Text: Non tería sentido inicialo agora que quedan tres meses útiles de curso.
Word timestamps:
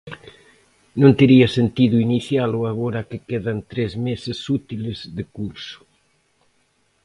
Non 1.01 1.11
tería 1.19 1.47
sentido 1.57 2.03
inicialo 2.07 2.59
agora 2.71 3.05
que 3.09 3.23
quedan 3.29 3.57
tres 3.71 3.91
meses 4.07 4.37
útiles 4.57 4.97
de 5.17 5.23
curso. 5.35 5.79